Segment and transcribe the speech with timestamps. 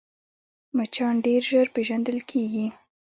[0.77, 2.67] مچان ډېر ژر پېژندل کېږي